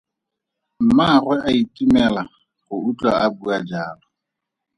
[0.85, 2.21] Mmaagwe a itumela
[2.63, 4.05] go utlwa a bua jalo.